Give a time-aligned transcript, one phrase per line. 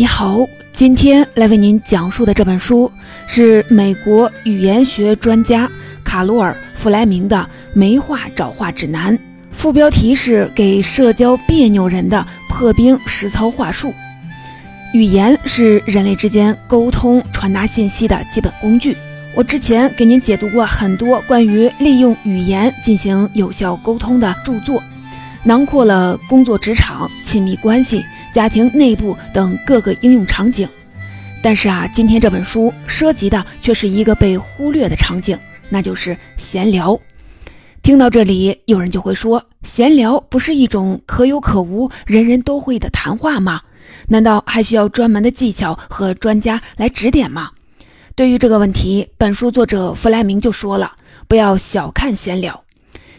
[0.00, 0.38] 你好，
[0.72, 2.90] 今天来为您讲述的这本书
[3.26, 5.70] 是美国语言学专家
[6.02, 7.36] 卡罗尔·弗莱明的
[7.74, 9.14] 《没话找话指南》，
[9.52, 13.92] 副标题是“给社交别扭人的破冰实操话术”。
[14.94, 18.96] 语言是人类之间沟通、传达信息的基本工具。
[19.34, 24.82] 我之前给您解读过很多关于利用语言进行有效沟通的著作，
[25.42, 28.02] 囊括了工作、职场、亲密关系。
[28.32, 30.68] 家庭内部等各个应用场景，
[31.42, 36.98] 但是啊，今天这本书涉及的却是一个被忽略的场景，那就是闲聊。
[37.82, 43.62] 听到这里，有人就会说，闲聊不是一种可有可无、人人都会的谈话吗？
[44.08, 47.50] 难道还需要专门的技巧和专家来指点吗？
[48.14, 50.92] 对于这个问题，本书作者弗莱明就说了，
[51.26, 52.62] 不要小看闲聊。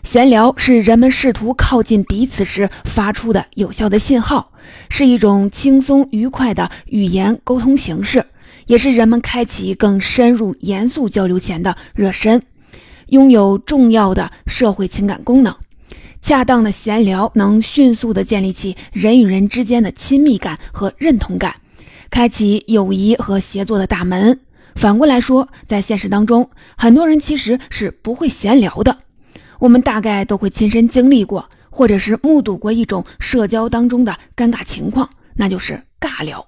[0.04, 4.52] 闲聊是人们试图靠近彼此时发出的有效的信号，
[4.89, 8.25] 是一种轻松愉快的语言沟通形式，
[8.66, 12.42] 也是人们开启更深入严肃交流前的热身，
[13.08, 15.56] 拥有重要的社会情感功能。
[16.20, 21.56] 恰当的闲聊能迅速地建立起人与人之间的亲密感和认同感，
[22.09, 24.40] 开启友谊和协作的大门。
[24.75, 28.97] 反过来说，在现实当中，很多人其实是不会闲聊的。
[29.62, 36.44] 我们大概都会亲身经历过，或者是目睹过一种社交当中的尴尬情况，那就是尬聊。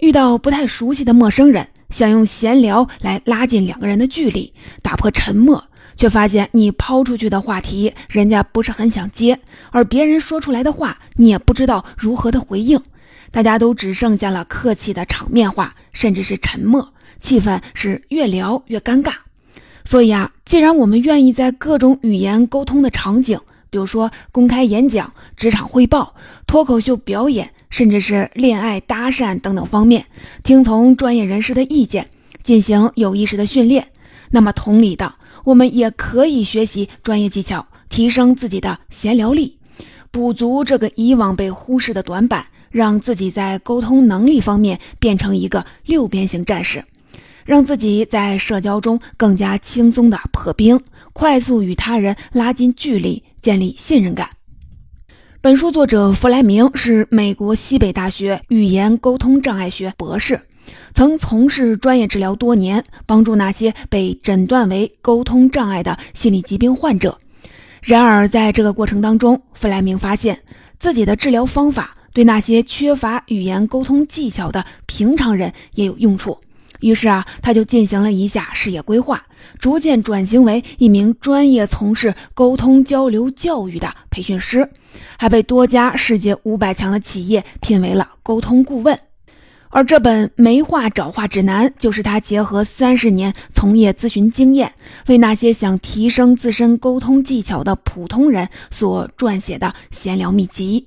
[0.00, 5.64] 遇到不太熟悉的陌生人，想用闲聊来拉近两个人的距离，打破沉默，
[5.96, 12.78] 却发现你抛出去的话题，人家不是很想接，而别人说出来的话，你也不知道如何的回应，
[13.30, 19.14] 大家都只剩下了客气的场面话，甚至是沉默，气氛是越聊越尴尬。
[19.84, 23.38] 所以啊，既然我们愿意在各种语言沟通的场景，
[23.70, 26.14] 比如说公开演讲、职场汇报、
[26.46, 30.04] 脱口秀表演，甚至是恋爱搭讪等等方面，
[30.44, 32.08] 听从专业人士的意见，
[32.44, 33.88] 进行有意识的训练，
[34.30, 39.56] 那么同理的，我们也可以学习专业技巧，提升自己的闲聊力，
[40.10, 46.84] 补足这个以往被忽视的短板，让自己在沟通能力方面变成一个六边形战士。
[47.44, 50.80] 让自己在社交中更加轻松地破冰，
[51.12, 54.28] 快速与他人拉近距离，建立信任感。
[55.40, 60.40] 本书作者弗莱明是美国西北大学语言沟通障碍学博士，
[60.94, 67.18] 曾从事专业治疗多年，帮助那些被诊断为沟通障碍的心理疾病患者。
[67.80, 70.38] 然而，在这个过程当中，弗莱明发现
[70.78, 76.38] 自己的治疗方法对那些缺乏语言沟通技巧的平常人也有用处。
[76.82, 79.24] 于是啊，他就进行了一下事业规划，
[79.58, 84.68] 逐渐转型为一名专业从事沟通交流教育的培训师，
[85.16, 88.98] 还被多家世界五百强的企业聘为了沟通顾问。
[89.74, 94.70] 而这本《没话找话指南》就是他结合三十年从业咨询经验，
[95.06, 100.86] 为那些想提升自身沟通技巧的普通人所撰写的闲聊秘籍，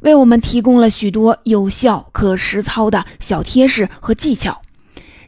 [0.00, 4.60] 为我们提供了许多有效可实操的小贴士和技巧。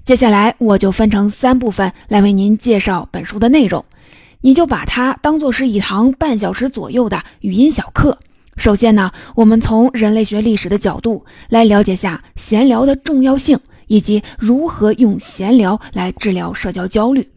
[0.03, 3.85] 接下来我就分成三部分来为您介绍本书的内容，
[4.41, 8.19] 你就把它当做是一堂半小时左右的语音小课。
[8.57, 17.29] 首先呢，我们从人类学历史的角度来了解下闲聊的重要性，以及如何用闲聊来治疗社交焦虑。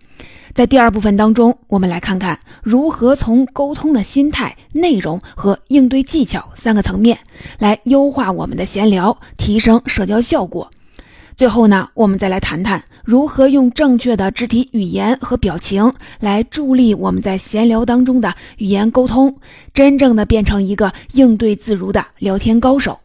[0.53, 7.17] 在第二部分当中，我们来看看如何从沟通的心态、内容和应对技巧三个层面
[7.59, 10.69] 来优化我们的闲聊，提升社交效果。
[11.43, 19.35] 最后呢，我们再来谈谈如何用正确的肢体语言和表情来助力我们在闲聊当中的语言沟通，
[19.73, 22.97] 真正的变成一个应对自如的聊天高手。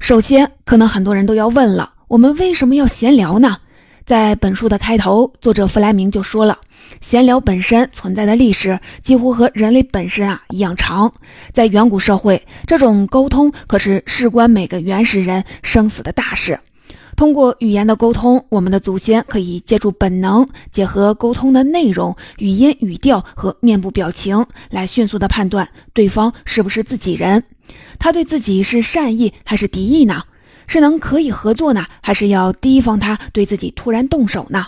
[0.00, 3.58] 首先，可能很多人都要问了：我们为什么要闲聊呢？
[4.06, 6.56] 在本书的开头，作者弗莱明就说了，
[7.02, 11.12] 闲聊本身存在的历史几乎和人类本身啊一样长。
[11.52, 16.58] 在远古社会，这种沟通可是事关每个原始人生死的大事。
[17.16, 27.44] 通过语言的沟通，我们的祖先可以借助本能，结合沟通的内容、语音语调和面部表情，来迅速的判断对方是不是自己人，
[27.98, 30.22] 他对自己是善意还是敌意呢？
[30.66, 34.66] 是能可以合作呢，还是要提防他对自己突然动手呢？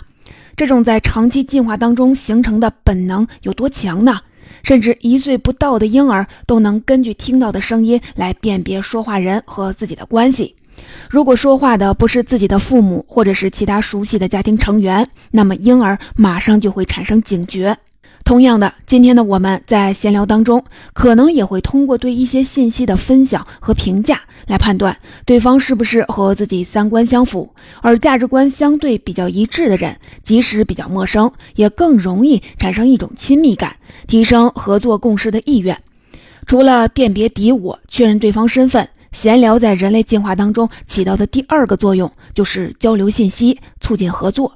[0.55, 4.19] 这种在长期进化当中形成的本能有多强呢？
[4.63, 10.55] 甚至一岁不到的婴儿都能根据听到的声音来辨别说话人和自己的关系。
[11.09, 17.77] 如果说话的不是自己的父母，或者是其他熟悉的家庭成员，那么婴儿马上就会产生警觉。
[18.23, 27.49] 同样的，今天的我们在闲聊当中，可能也会通过对一些信息的分享和评价来判断对方是不是和自己三观相符。
[27.81, 33.73] 而价值观相对比较一致的人，即使比较陌生，也更容易产生一种亲密感，
[34.07, 35.77] 提升合作共事的意愿。
[36.45, 38.85] 除了辨别敌我、确认对方身份，
[39.17, 44.53] 闲聊在人类进化当中起到的第二个作用就是交流信息，促进合作。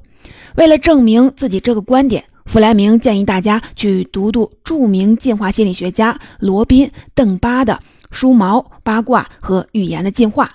[0.55, 2.23] 为了证明自己这个观点。
[2.45, 6.85] 弗莱明建议大家去读读著名进化心理学家罗宾·
[7.15, 7.79] 邓巴的
[8.11, 10.45] 书《毛八卦和语言的进化》。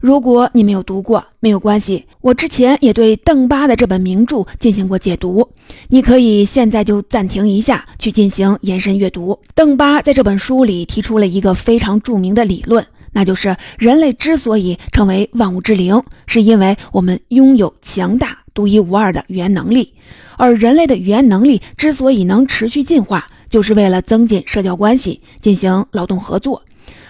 [0.00, 5.48] 如果你没有读过，没有关系，我之前也对邓巴的这本名著进行过解读。
[5.88, 9.38] 你可以现在就暂停一下，去进行延伸阅读。
[9.54, 12.84] 邓巴在这本书里提出了一个非常著名的理论，
[13.18, 19.92] 那就是人类之所以成为万物之灵，是因为我们拥有强大、独一无二的语言能力。
[20.36, 26.62] 而人类的语言能力之所以能持续进化，就是为了增进社交关系，进行劳动合作。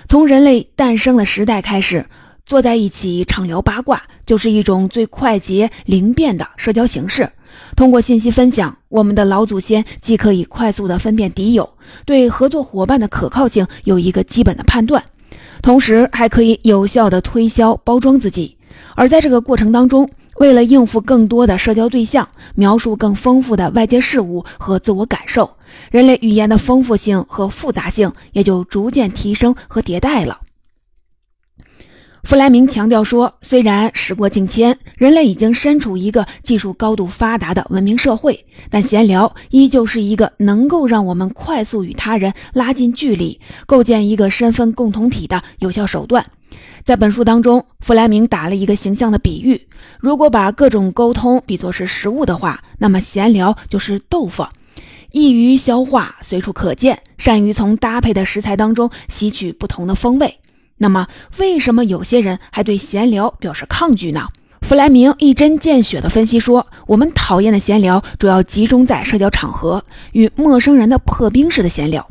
[0.08, 2.06] 从人类诞生的时代开始，
[2.46, 7.28] 坐在一起畅聊八卦，就是一种最快捷灵便的社交形式。
[7.76, 11.68] 通过信息分享，我们的老祖先既可以快速地分辨敌友，
[12.06, 15.04] 对合作伙伴的可靠性有一个基本的判断，
[15.62, 18.56] 同时还可以有效的推销包装自己。
[18.94, 25.50] 而在这个过程当中，为了应付更多的社交对象，描述更丰富的外界事物和自我感受，
[25.90, 30.38] 人类语言的丰富性和复杂性也就逐渐提升和迭代了。
[32.24, 46.24] 弗莱明强调说，虽然时过境迁，人类已经身处一个技术高度发达的文明社会，但闲聊依旧是一个能够让我们快速与他人拉近距离、构建一个身份共同体的有效手段。
[46.84, 49.68] 在本书当中，弗莱明打了一个形象的比喻：
[49.98, 54.44] 如果把各种沟通比作是食物的话，那么闲聊就是豆腐，
[55.12, 60.38] 易于消化，随处可见，善于从搭配的食材当中吸取不同的风味。
[60.78, 61.06] 那么，
[61.38, 64.28] 为什么有些人还对闲聊表示抗拒呢？
[64.62, 69.82] 弗莱明一针见血地分析说：我们讨厌的闲聊主要集中在社交场合，
[70.12, 72.08] 与陌生人的破冰式的闲聊。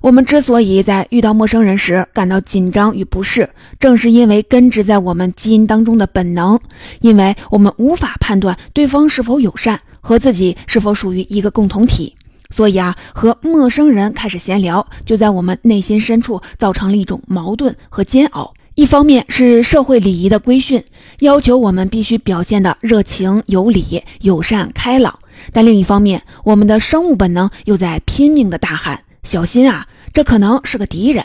[0.00, 3.48] 我们之所以在遇到陌生人时感到紧张与不适，
[3.80, 6.60] 正是因为根植在我们基因当中的本能，
[7.00, 12.14] 因为我们无法判断对方是否友善，和自己是否属于一个共同体，
[12.54, 18.54] 所以啊，和陌生人开始闲聊，就在我们内心深处造成了一种矛盾和煎熬。
[18.76, 20.80] 一方面是社会礼仪的规训，
[21.18, 25.18] 要求我们必须表现的热情、有礼、友善、开朗，
[25.52, 29.84] 但另一方面，我们的生物本能又在拼命的大喊：“小心啊！”
[30.14, 31.24] 这可能是个敌人，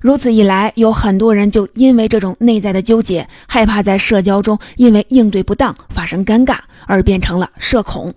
[0.00, 8.14] 如此一来，有很多人就因为这种内在的纠结，害怕在社交中因为应对不当发生尴尬，而变成了社恐。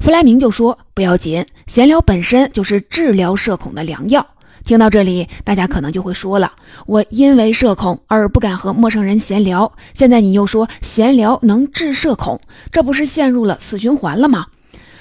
[0.00, 4.26] 弗莱明就说：“不要紧，闲聊本身就是治疗社恐的良药。”
[4.64, 6.52] 听到这里，大家可能就会说了
[6.86, 12.38] ：“我因为社恐而不敢和陌生人闲聊，现在你又说闲聊能治社恐，
[12.70, 14.46] 这不是陷入了死循环了吗？”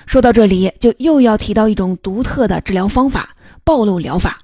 [0.06, 3.36] 说到这里，就又要提到一种独特的治疗方法——
[3.66, 4.40] 暴露疗法。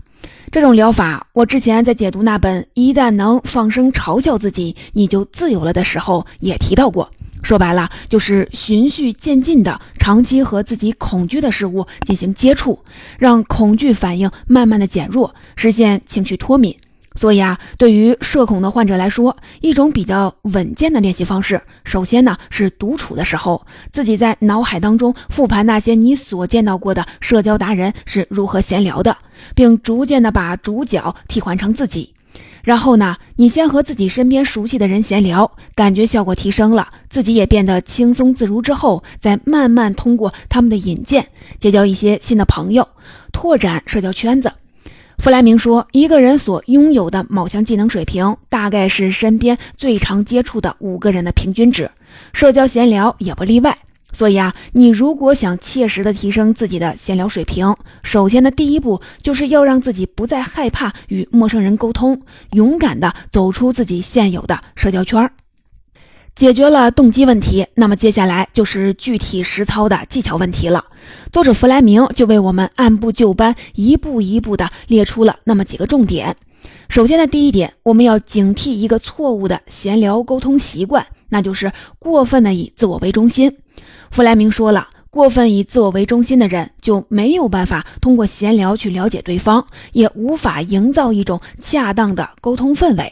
[0.51, 7.09] 这种疗法，我之前在解读那本《一旦能放声嘲笑自己，你就自由了》的时候也提到过。
[7.44, 12.80] 说白了，就是循序渐进的，长期和自己恐惧的事物进行接触，
[13.19, 16.76] 让恐惧反应慢慢的减弱，实现情绪脱敏。
[17.16, 29.16] 所以啊，对于社恐的患者来说，一种比较稳健的练习方式，首先呢是独处的时候，自己在脑海当中复盘那些你所见到过的社交达人是如何闲聊的，
[29.54, 32.12] 并逐渐的把主角替换成自己。
[32.63, 41.27] 然后呢，你先和自己身边熟悉的人闲聊，感觉效果提升了，自己也变得轻松自如之后，再慢慢通过他们的引荐，
[41.59, 42.87] 结交一些新的朋友，
[43.33, 44.51] 拓展社交圈子。
[45.17, 51.91] 弗莱明说，一个人所拥有的某项技能水平，大概是身边最常接触的五个人的平均值，
[52.31, 53.77] 社交闲聊也不例外。
[54.13, 65.31] 所以啊，你如果想切实的提升自己的闲聊水平，首先的第一步就是要让自己不再害怕与陌生人沟通，勇敢的走出自己现有的社交圈儿。
[66.35, 70.83] 解决了动机问题，那么接下来就是具体实操的技巧问题了。
[71.31, 76.35] 作者弗莱明就为我们按部就班、一步一步的列出了那么几个重点。
[76.89, 83.55] 首先的第一点，我们要警惕一个错误的闲聊沟通习惯，那就是过分的以自我为中心。
[84.13, 93.11] 弗莱明说了，过分以自我为中心的人就没有办法通过闲聊去了解对方，也无法营造一种恰当的沟通氛围。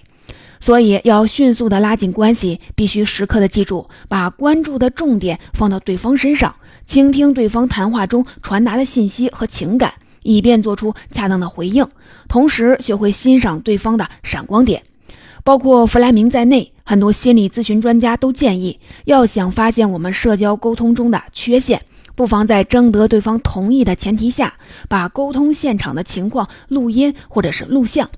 [0.60, 6.56] 所以要迅速的拉近关系，必须时刻的记住，把关注的重点放到对方身上，
[6.86, 9.92] 倾听对方谈话中传达的信息和情感，
[10.22, 11.84] 以便做出恰当的回应。
[12.28, 14.84] 同时，学会欣赏对方的闪光点。
[15.44, 21.82] 包括弗莱明在内，很多心理咨询专家都建议，要想发现我们社交沟通中的缺陷，
[22.16, 24.54] 不妨在征得对方同意的前提下，
[24.88, 28.10] 把沟通现场的情况录音或者是录像。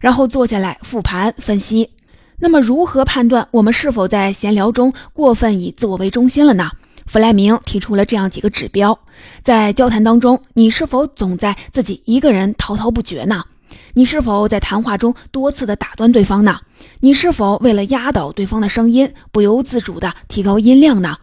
[0.00, 1.90] 然后坐下来复盘分析，
[2.38, 6.70] 那么如何判断我们是否在闲聊中过分以自我为中心了呢？
[7.06, 8.98] 弗莱明提出了这样几个指标：
[9.42, 13.44] 在交谈当中，你是否总在自己一个人滔滔不绝呢？
[13.94, 16.60] 你是否在谈话中多次的打断对方呢？
[17.00, 21.16] 你是否为了压倒对方的声音，不由自主的提高音量呢？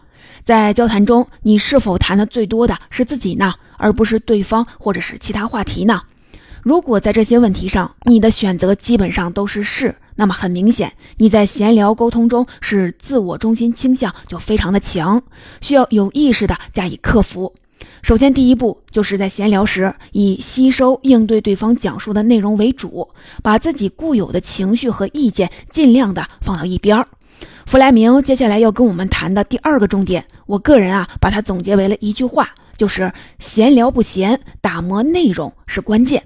[0.43, 6.01] 在交谈中，你是否谈的最多的是自己呢，而不是对方或者是其他话题呢？
[6.61, 15.21] 如果在这些问题上，你的选择基本上都是是，那么很明显，你在闲聊沟通中是自我中心倾向就非常的强，
[15.61, 17.53] 需要有意识的加以克服。
[18.01, 23.07] 首先，第一步就是在闲聊时以吸收应对对方讲述的内容为主，
[23.43, 27.07] 把自己固有的情绪和意见尽量的放到一边儿。
[27.65, 36.23] 弗莱明接下来要跟我们谈的第二个重点，我个人啊把它总结为了一句话，就是闲聊不闲，打磨内容是关键。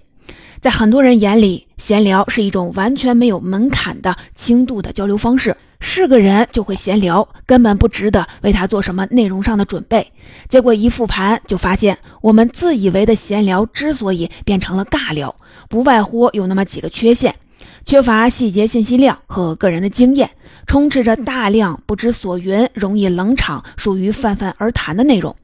[0.60, 10.10] 在很多人眼里，闲聊是一种完全没有门槛的轻度的交流方式，是个人就会闲聊，根本不值得为他做什么内容上的准备。
[10.48, 15.36] 结果一复盘就发现，我们自以为的闲聊之所以变成了尬聊，
[15.68, 17.36] 不外乎有那么几个缺陷：
[17.84, 20.30] 缺乏细节信息量和个人的经验，
[20.68, 25.36] 充斥着大量不知所云、容易冷场、属于泛泛而谈的内容。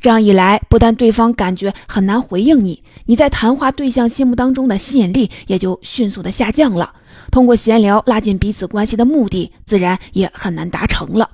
[0.00, 6.94] 这样一来，不但对方感觉很难回应你，你在谈话对象心目当中的吸引力也就迅速的下降了。
[7.32, 11.28] 通过闲聊拉近彼此关系的目的，自然也很难达成了。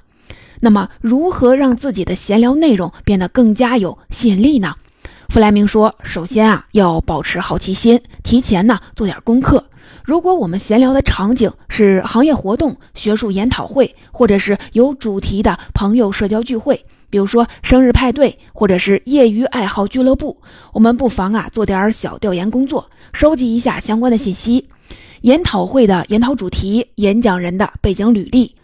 [0.60, 4.74] 那么，如何让自己的闲聊内容变得更加有吸引力呢？
[5.28, 9.62] 弗莱明说，首先啊，要保持好奇心，提前呢做点功课。
[10.02, 16.82] 如果我们闲聊的场景是行业活动、学术研讨会，或者是有主题的朋友社交聚会。
[17.16, 20.36] 比如说生日派对，或者是业余爱好俱乐部，
[20.74, 24.68] 我们不妨啊做点小调研工作，收集一下相关的信息。
[25.22, 28.54] 研讨会的研讨主题、演讲人的背景履历，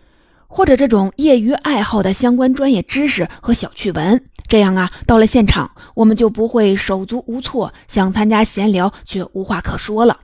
[0.49, 4.23] 或者这种业余爱好的相关专业知识和小趣闻。
[4.47, 10.18] 这样啊，到了现场我们就不会手足无措，想参加闲聊却无话可说了。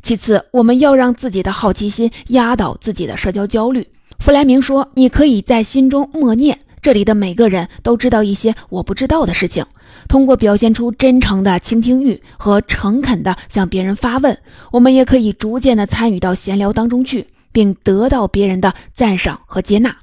[0.00, 3.84] 其次，我们要让自己的好奇心压倒自己的社交焦虑。
[4.20, 9.64] 弗莱明说：“你可以在心中默念。”这里的每个人都知道一些我不知道的事情。
[10.06, 14.36] 通过表现出真诚的倾听欲和诚恳地向别人发问，
[14.70, 19.96] 我们也可以逐渐地参与到闲聊当中去，并得到别人的赞赏和接纳。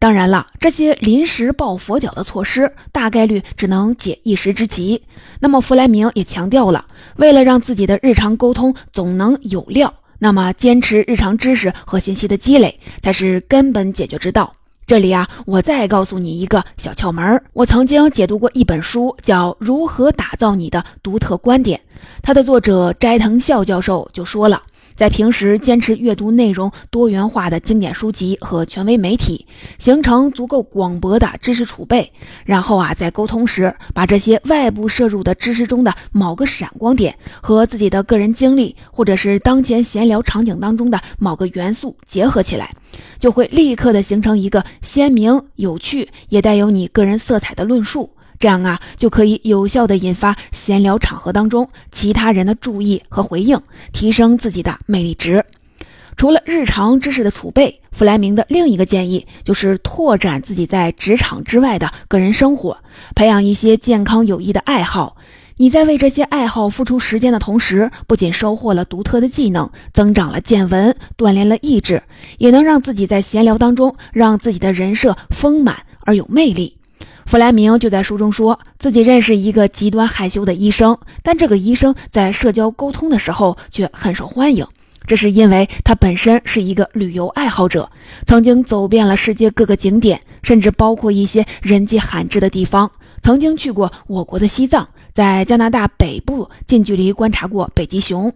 [0.00, 5.00] 当然了，这些临时抱佛脚的措施大概率只能解一时之急。
[5.38, 6.84] 那么弗莱明也强调了，
[7.14, 14.52] 为了让自己的日常沟通总能有料，那么坚持日常知识和信息的积累才是根本解决之道。
[14.88, 17.44] 这里啊，我再告诉你一个小窍门儿。
[17.52, 21.78] 我曾经解读过一本书，叫《如何打造你的独特观点》，
[22.22, 24.62] 它的作者斋藤孝教授就说了。
[24.98, 29.46] 在平时坚持阅读内容多元化的经典书籍和权威媒体，
[29.78, 32.12] 形成足够广博的知识储备，
[32.44, 42.74] 然后啊，在沟通时把这些外部摄入的知识中的某个闪光点和自己的个人经历，或者是当前闲聊场景当中的某个元素结合起来，
[43.20, 48.10] 就会立刻的形成一个鲜明、有趣也带有你个人色彩的论述。
[48.38, 53.60] 这样啊，就可以有效地引发闲聊场合当中其他人的注意和回应，
[53.92, 55.44] 提升自己的魅力值。
[56.16, 62.76] 除了日常知识的储备，弗莱明的另一个建议就是拓展自己在职场之外的个人生活，
[63.14, 65.16] 培养一些健康有益的爱好。
[65.60, 72.00] 你在为这些爱好付出时间的同时，不仅收获了独特的技能，增长了见闻，锻炼了意志，
[72.38, 76.77] 也能让自己在闲聊当中让自己的人设丰满而有魅力。
[77.28, 84.66] 弗莱明就在书中说自己认识一个极端害羞的医生，但这个医生在社交沟通的时候却很受欢迎。
[85.06, 87.90] 这是因为他本身是一个旅游爱好者，
[88.26, 92.90] 曾经走遍了世界各个景点，甚至包括一些人迹罕至的地方。
[93.22, 98.32] 曾经去过我国的西藏，在加拿大北部近距离观察过北极熊。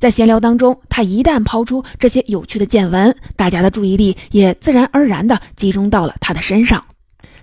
[0.00, 6.84] 在闲聊当中，他一旦抛出这些有趣的见闻，大家的注意力也自然而然地集中到了他的身上。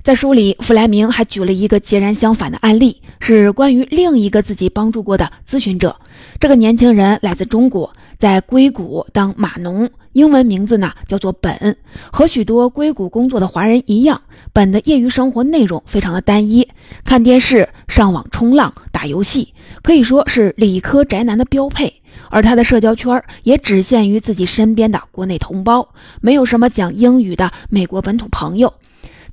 [0.02, 5.96] 在书里，弗莱明还举了一个截然相反的案例，是关于另一个自己帮助过的咨询者。
[6.40, 11.76] 这个年轻人来自中国，在硅谷当码农，英文名字呢叫做本。
[12.12, 14.22] 和许多硅谷工作的华人一样，
[14.54, 16.66] 本的业余生活内容非常的单一：
[17.04, 19.54] 看电视、上网、冲浪、打游戏，
[19.84, 21.94] 可以说是理科宅男的标配。
[22.30, 25.90] 而他的社交圈也只限于自己身边的国内同胞，
[26.22, 28.74] 没有什么讲英语的美国本土朋友。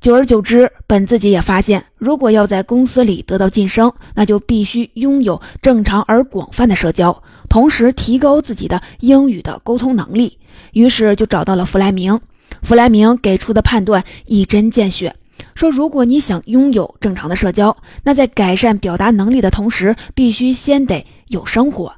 [0.07, 10.39] 久而久之，本自己也发现，如果要在公司里得到晋升，那就必须拥有正常而广泛的社交，同时提高自己的英语的沟通能力。
[10.75, 12.21] 于是就找到了弗莱明。
[12.63, 15.13] 弗莱明给出的判断一针见血，
[15.57, 21.93] 说如果你想拥有正常的社交，那在改善表达能力的同时，必须先得有生活。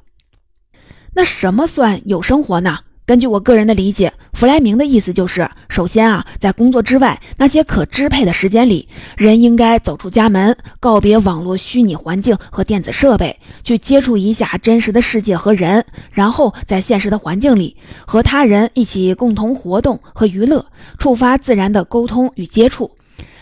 [1.13, 2.79] 那什么算有生活呢？
[3.09, 8.87] 根据我个人的理解，弗莱明的意思就是：首先啊，在工作之外那些可支配的时间里，
[9.17, 17.75] 人应该走出家门，告别网络虚拟环境和电子设备，去接触一下真实的世界和人，然后在现实的环境里
[18.05, 20.63] 和他人一起共同活动和娱乐，
[20.99, 22.91] 触发自然的沟通与接触。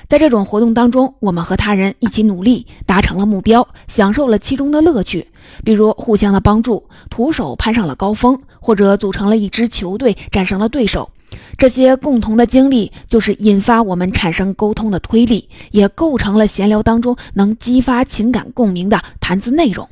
[0.07, 5.27] 在这种活动当中，我们和他人一起努力，达成了目标，享受了其中的乐趣，
[5.65, 11.09] 比如互相的帮助，徒手攀上了高峰，或者组成了一支球队，战胜了对手。
[11.57, 19.89] 这些共同的经历，就是引发我们产生沟通的推力，也构成了闲聊当中能激发情感共鸣的谈资内容。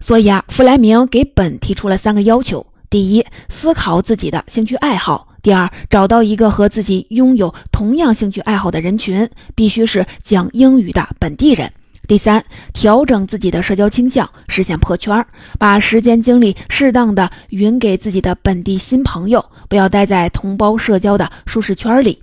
[0.00, 5.27] 所以啊，弗莱明给本提出了三个要求：第一，思考自己的兴趣爱好。
[5.48, 11.72] 第二，找到一个和自己拥有同样兴趣爱好的人群，必须是讲英语的本地人。
[12.06, 15.24] 第三，调整自己的社交倾向，实现破圈，
[15.58, 22.22] 把时间精力适当的匀给自己的本地新朋友，不要待在同胞社交的舒适圈里。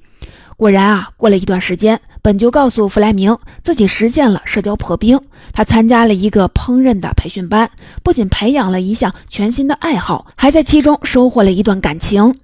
[0.55, 5.20] 果然啊，过了一段时间，本就告诉弗莱明自己实现了社交破冰。
[5.51, 7.72] 他参加了一个烹饪的培训班，
[8.03, 12.36] 不仅培养了一项全新的爱好，还在其中收获了一段感情。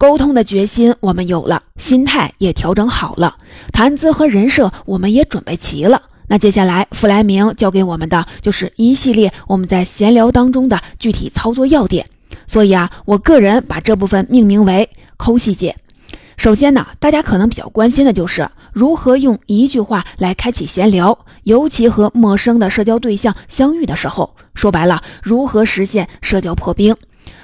[0.00, 3.36] 沟通的决心我们有了，心态也调整好了，
[3.70, 6.00] 谈资和人设我们也准备齐了。
[6.26, 12.06] 那接下来，弗莱明教给我们的就是一系列我们在闲聊当中的具体操作要点。
[12.46, 15.76] 所以啊，我个人把这部分命名为“抠细节”。
[16.38, 26.96] 首先呢，大家可能比较关心的就是如何用一句话来开启闲聊，尤其和陌生的社交对象相遇的时候，说白了，如何实现社交破冰。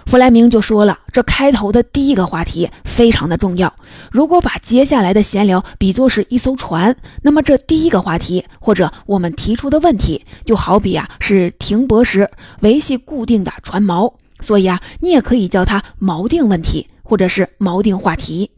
[0.07, 3.75] 弗莱明就说了，这开头的第一个话题非常的重要。
[4.13, 14.13] 如果把接下来的闲聊比作是一艘船，那么这第一个话题或者我们提出的问题，就好比啊是停泊时维系固定的船锚。
[14.41, 18.51] 所以啊，你也可以叫它锚定问题，或者是锚定话题。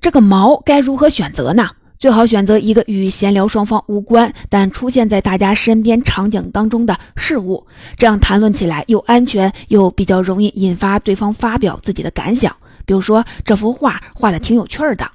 [0.00, 1.68] 这个锚该如何选择呢？
[2.00, 7.66] 最好选择一个与闲聊双方无关，但出现在大家身边场景当中的事物，
[7.98, 12.56] 这样谈论起来又安全又比较容易引发对方发表自己的感想。
[12.86, 15.06] 比如说，这幅画画的挺有趣的，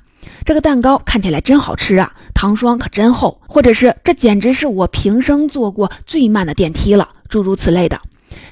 [0.45, 7.99] 这个蛋糕看起来真好吃啊，糖霜可真厚，或者是这简直是我平生坐过最慢的电梯了，诸如此类的。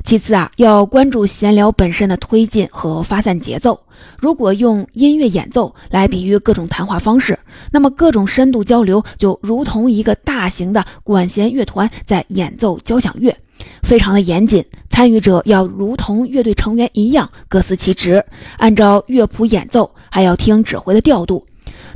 [0.03, 3.79] 其次啊，要关注闲聊本身的推进和发散节奏。
[4.19, 7.39] 如果用音乐演奏来比喻各种谈话方式，
[7.71, 13.35] 那么各种深度交流就如同一个大型的管弦乐团在演奏交响乐，
[13.81, 14.63] 非常的严谨。
[14.89, 18.23] 参与者要如同乐队成员一样各司其职，
[18.57, 21.43] 按照乐谱演奏，还要听指挥的调度。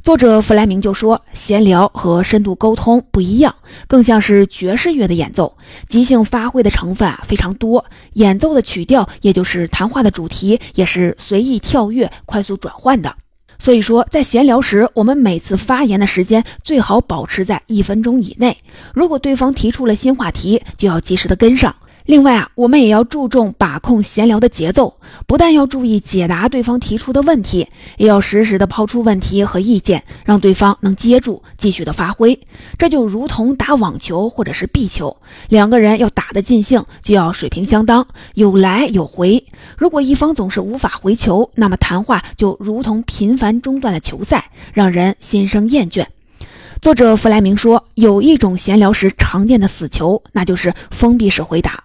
[0.03, 3.53] 作者弗莱明就说：“闲聊和深度沟通不一样，
[3.87, 5.55] 更像是爵士乐的演奏，
[5.87, 7.83] 即兴发挥的成分啊非常多。
[8.13, 13.13] 演奏的曲调，也就是谈话的主题，也是随意跳跃、快速转换的。
[13.59, 18.55] 所以说，在闲聊时，我们每次发言的时间最好保持在一分钟以内。
[18.93, 21.75] 如果对方提出了新话题，就要及时的跟上。”
[22.07, 24.95] 另外啊，我们也要注重把控闲聊的节奏，
[25.27, 27.67] 不但要注意解答对方提出的问题，
[27.97, 32.39] 也要实时的抛出问题和意见，让对方能接住，继续的发挥。
[32.77, 35.17] 这就如同打网球或者是壁球，
[35.49, 39.43] 两个人要打得尽兴，就要水平相当，有来有回。
[39.77, 46.05] 如果一方总是无法回球，那么谈话就如同频繁中断的球赛，让人心生厌倦。
[46.81, 51.83] 作者弗莱明说，有一种闲聊时常见的死球，那就是封闭式回答。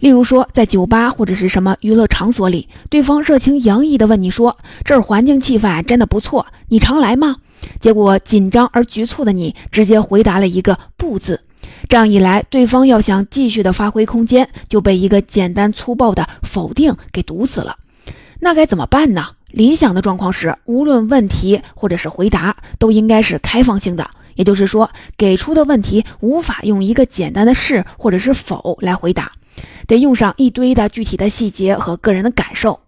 [0.00, 7.36] 例如说，在酒吧或者是什么娱乐场所里，对方热情洋溢地问你说：“这儿环境气氛真的不错，你常来吗？”
[7.78, 11.42] 结果紧张而局促的你直接回答了一个“不”字，
[11.88, 17.76] 这样一来，对方要想继续的发挥空间，就被一个简单粗暴的否定给堵死了。
[18.40, 19.26] 那该怎么办呢？
[19.50, 24.08] 理想的状况是，无论问题或者是回答，都应该是开放性的。
[24.36, 29.30] 也就是说，给出的问题无法用一个简单的是或者是否来回答，
[29.86, 32.80] 得用上一堆的具体的细节和个人的感受。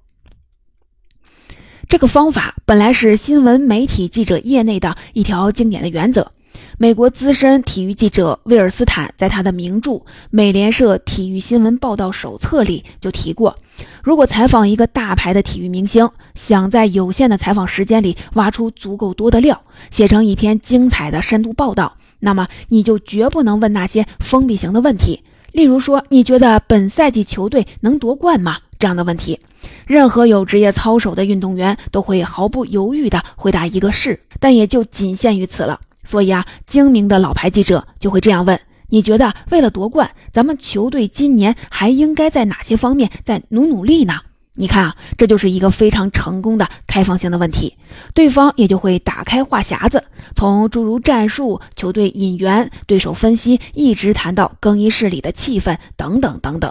[1.89, 6.33] 这个方法本来是新闻媒体记者业内的一条经典的原则。
[6.79, 9.91] 美国资深体育记者威尔斯坦在他的名著
[10.31, 13.57] 《美联社体育新闻报道手册》里就提过，
[14.03, 28.59] 如果采访一个大牌的体育明星，想在有限的采访时间里挖出足够多的料，写成一篇精彩的深度报道，那么你就绝不能问那些封闭型的问题，例如说你觉得本赛季球队能夺冠吗？
[28.79, 29.39] 这样的问题，
[29.87, 35.79] 任何有职业操守的运动员都会毫不犹豫地回答一个是，但也就仅限于此了。
[36.05, 44.15] 所以啊，精明的老牌记者就会这样问：你觉得为了夺冠，咱们球队今年还应该在哪些方面再努努力呢？
[44.55, 47.75] 你看啊，这就是一个非常成功的开放性的问题，
[48.13, 56.71] 对方也就会打开话匣子，从诸如战术、球队引援、对手分析，一直谈到更衣室里的气氛等等等等，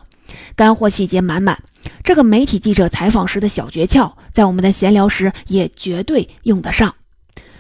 [0.56, 1.58] 干货细节满满。
[2.04, 6.94] 这个媒体记者采访时的小诀窍，在我们的闲聊时也绝对用得上。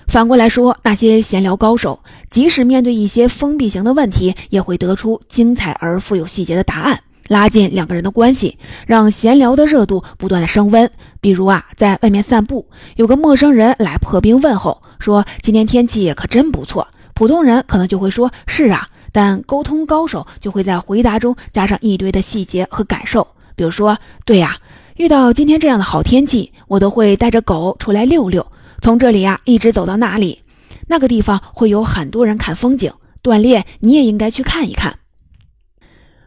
[0.07, 7.01] 反过来说，那些闲聊高手，即使面对一些封闭型的问题，也会得出精彩而富有细节的答案，
[7.31, 10.91] 拉近两个人的关系，让闲聊的热度不断的升温。
[11.21, 12.67] 比如啊，在外面散步，
[12.97, 16.85] 有个陌生人来破冰问候，说今天天气可真不错。
[17.13, 24.57] 普通人可能就会说是啊，但沟通高手就会在回答中加上一堆的细节和感受，比如说，对呀，
[24.97, 28.45] 遇到今天这样的好天气，我都会带着狗出来溜溜。
[28.81, 30.39] 从这里呀，一直走到那里，
[30.87, 32.91] 那个地方会有很多人看风景、
[33.23, 34.97] 锻炼，你也应该去看一看。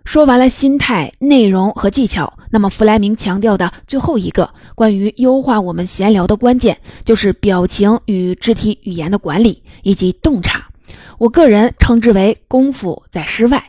[0.05, 10.69] 说完了心态、内容和技巧，那么弗莱明强调的最后一个关于优化我们闲聊的关键，就是表情与肢体语言的管理以及洞察。
[11.19, 13.65] 我个人称之为功夫在诗外。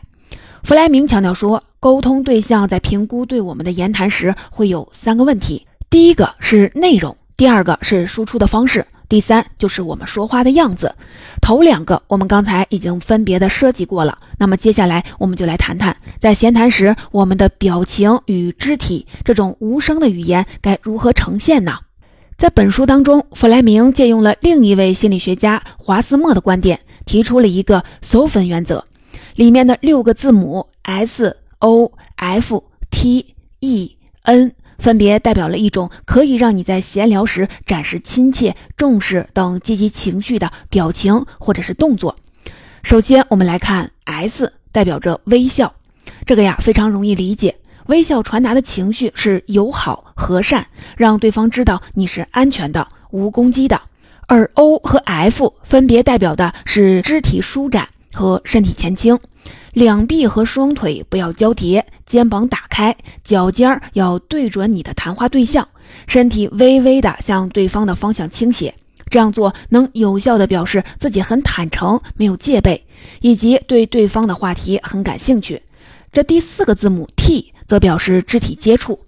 [0.62, 7.16] 弗莱明强调说，沟通对象在评估对我们的言谈时，会有三个问题：第一个是内容。
[7.36, 10.94] 第二个是输出的方式，第三就是我们说话的样子。
[11.40, 21.78] 头两个我们刚才已经分别的涉及过了，那么接下来我们就来谈谈，在闲谈时我们的表情与肢体这种无声的语言该如何呈现呢？
[22.36, 28.84] 在本书当中，弗莱明借用了另一位心理学家华斯莫的观点，提出了一个 SOFT 原则，
[29.36, 34.52] 里面的六个字母 S O F T E N。
[34.78, 42.16] 分别代表了一种可以让你在闲聊时展示亲切、重视等积极情绪的表情或者是动作。
[42.82, 45.74] 首先，我们来看 S，代表着微笑。
[46.24, 53.80] 这个呀非常容易理解，微笑传达的情绪是友好、和善，让对方知道你是安全的、无攻击的。
[54.28, 59.18] 而 O 和 F 分别代表的是肢体舒展和身体前倾。
[59.76, 65.68] 两臂和双腿不要交叠，肩膀打开，脚尖儿要对准你的谈话对象，
[66.06, 68.74] 身体微微的向对方的方向倾斜。
[69.10, 72.82] 这样做能有效的表示自己很坦诚，没有戒备，
[73.20, 75.60] 以及对对方的话题很感兴趣。
[76.10, 78.98] 这第四个字母 T 则表示肢体接触，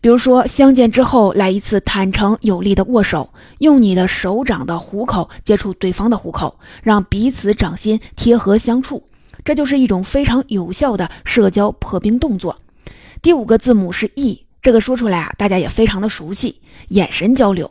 [0.00, 9.02] 比如说相见之后来一次坦诚有力的握手，用你的手掌的虎口接触对方的虎口，让彼此掌心贴合相处。
[9.44, 12.56] 这就是一种非常有效的社交破冰动作。
[13.20, 17.70] 第五个字母是 E，这个说出来啊，大家也非常的熟悉，眼神交流。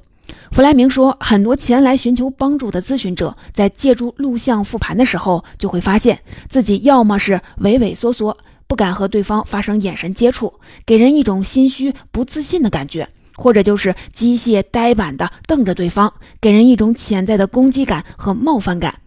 [0.51, 10.53] 弗莱明说，很多前来寻求帮助的咨询者在借助录像复盘的时候，就会发现自己要么是畏畏缩缩，不敢和对方发生眼神接触，
[10.85, 13.05] 给人一种心虚、不自信的感觉；
[13.35, 19.00] 或者就是机械呆板的瞪着对方，给人一种潜在的攻击感和冒犯感。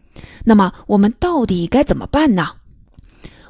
[0.45, 2.49] 那么我们到底该怎么办呢？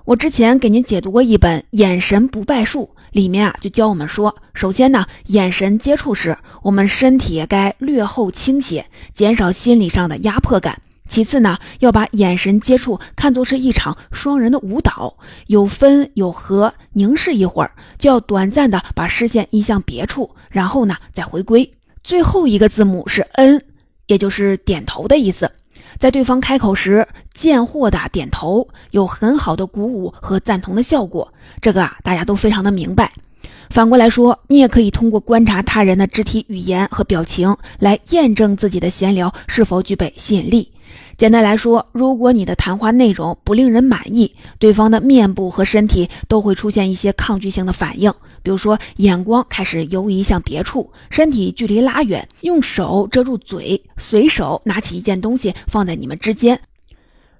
[0.04, 10.74] 我之前给您解读过一本《眼神不败术》，里面啊就教我们说，首先呢，眼神接触时，我们身体该略后倾斜，减少心理上的压迫感；
[11.08, 21.68] 其次呢，要把眼神接触看作是一场双人的舞蹈，有分有合，凝视一会儿，就要短暂的把视线移向别处，然后呢再回归。
[22.02, 23.62] 最后一个字母是 N，
[24.06, 25.50] 也就是点头的意思。
[25.98, 31.32] 在对方开口时，贱货的点头有很好的鼓舞和赞同的效果。
[31.60, 33.12] 这个啊，大家都非常的明白。
[33.70, 40.70] 反过来说，你也可以通过观察他人的肢体语言和表情来验证自己的闲聊是否具备吸引力。
[41.16, 56.58] 简单来说，如果你的谈话内容不令人满意，对方的面部和身体都会出现一些抗拒性的反应，比如说眼光开始游移向别处，身体距离拉远，用手遮住嘴，随手拿起一件东西放在你们之间。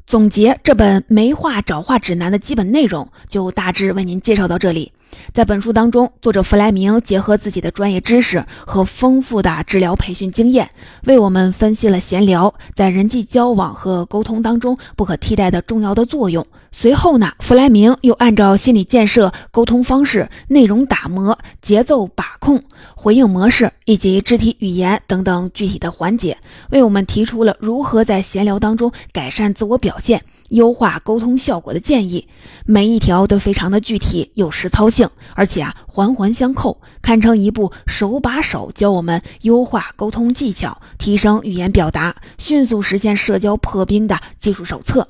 [0.06, 4.92] 总结这本没话找话指南的基本内容，就大致为您介绍到这里。
[5.32, 10.68] 在本书当中，作者弗莱明结合自己的专业知识和丰富的治疗培训经验，
[11.04, 16.44] 为我们分析了闲聊在人际交往和沟通当中不可替代的重要的作用。
[16.70, 22.60] 随后呢，弗莱明又按照心理建设、沟通方式、内容打磨、节奏把控、
[22.96, 26.36] 回应模式以及肢体语言等等具体的环节，
[26.70, 30.20] 为我们提出了如何在闲聊当中改善自我表现。
[30.50, 32.26] 优化沟通效果的建议，
[32.66, 45.08] 每一条都非常的具体有实操性，而且啊环环相扣，堪称一部手把手教我们优化沟通技巧、提升语言表达、迅速实现社交破冰的技术手册。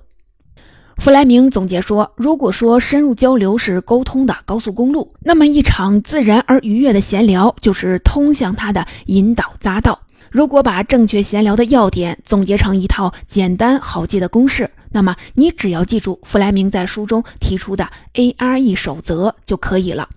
[0.99, 10.01] 弗莱明总结说：“如果说深入交流是沟通的高速公路，那么一场自然而愉悦的闲聊就是通向它的引导匝道。
[10.31, 20.09] 如果把正确闲聊的要点总结成一套简单好记的公式。”那么你只要记住弗莱明在书中提出的 A R E 守则就可以了。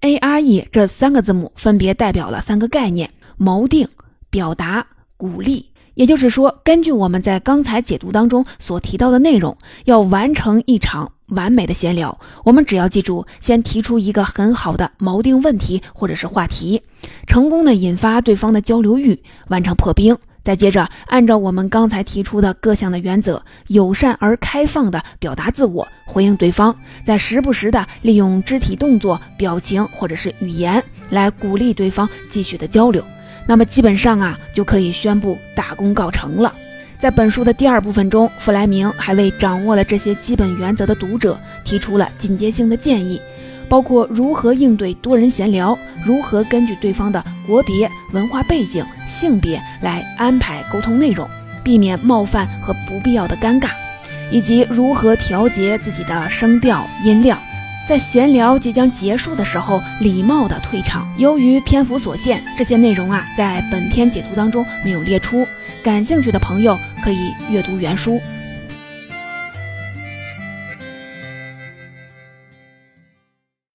[0.00, 3.88] A R E 这三个字母分别代表了三个概念：锚定、
[4.28, 5.70] 表达、鼓励。
[5.94, 9.56] 也就是说，根据我们在刚才解读当中所提到的内容，
[9.86, 16.82] 要完成一场完美的闲聊，我们只要记住先提出一个很好的锚定问题或者是话题，
[17.26, 20.16] 成功的引发对方的交流欲，完成破冰。
[20.42, 26.74] 再接着，按照我们刚才提出的各项的原则，友善而开放的表达自我，回应对方，
[27.04, 33.04] 再时不时的利用肢体动作、表情或者是语言来鼓励对方继续的交流，
[33.46, 36.54] 那么基本上啊就可以宣布大功告成了。
[36.98, 43.20] 在本书的第二部分中，弗莱明还为掌握了这些基本原则的读者提出了进阶性的建议。
[43.70, 51.26] 包括如何应对多人闲聊，如何根据对方的国别、文化背景、性别来安排沟通内容，
[51.62, 53.68] 避免冒犯和不必要的尴尬，
[54.32, 57.38] 以及如何调节自己的声调、音量，
[57.88, 61.06] 在闲聊即将结束的时候礼貌的退场。
[61.16, 65.46] 由于篇幅所限，这些内容啊在本篇解读当中没有列出，
[65.80, 68.20] 感兴趣的朋友可以阅读原书。